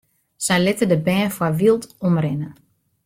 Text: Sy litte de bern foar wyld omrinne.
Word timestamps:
Sy 0.45 0.55
litte 0.61 0.85
de 0.91 0.97
bern 1.09 1.31
foar 1.35 1.57
wyld 1.59 1.83
omrinne. 2.09 2.49